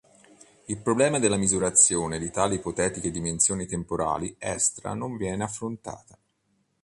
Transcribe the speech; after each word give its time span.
Il 0.65 0.79
problema 0.81 1.19
della 1.19 1.37
misurazione 1.37 2.17
di 2.17 2.31
tali 2.31 2.55
ipotetiche 2.55 3.11
dimensioni 3.11 3.67
temporali 3.67 4.33
extra 4.39 4.95
non 4.95 5.15
viene 5.15 5.43
affrontata. 5.43 6.17